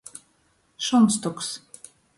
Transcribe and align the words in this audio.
Šunstuks. 0.87 1.55